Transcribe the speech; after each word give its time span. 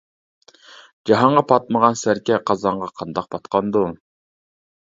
جاھانغا 1.09 1.43
پاتمىغان 1.51 1.99
سەركە 2.05 2.39
قازانغا 2.51 2.91
قانداق 3.03 3.31
پاتقاندۇ! 3.37 3.85